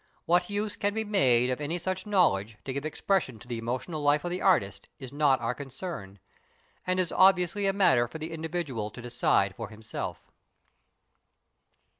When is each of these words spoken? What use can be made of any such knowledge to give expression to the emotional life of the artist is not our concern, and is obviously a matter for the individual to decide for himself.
What 0.25 0.49
use 0.49 0.75
can 0.75 0.95
be 0.95 1.03
made 1.03 1.51
of 1.51 1.61
any 1.61 1.77
such 1.77 2.07
knowledge 2.07 2.57
to 2.65 2.73
give 2.73 2.85
expression 2.85 3.37
to 3.37 3.47
the 3.47 3.59
emotional 3.59 4.01
life 4.01 4.25
of 4.25 4.31
the 4.31 4.41
artist 4.41 4.87
is 4.97 5.13
not 5.13 5.39
our 5.39 5.53
concern, 5.53 6.17
and 6.87 6.99
is 6.99 7.11
obviously 7.11 7.67
a 7.67 7.71
matter 7.71 8.07
for 8.07 8.17
the 8.17 8.31
individual 8.31 8.89
to 8.89 8.99
decide 9.03 9.55
for 9.55 9.69
himself. 9.69 10.31